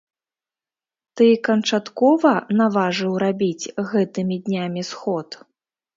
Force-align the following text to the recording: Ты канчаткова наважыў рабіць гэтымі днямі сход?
Ты 1.19 1.27
канчаткова 1.49 2.33
наважыў 2.61 3.13
рабіць 3.27 3.71
гэтымі 3.93 4.35
днямі 4.49 4.81
сход? 4.93 5.29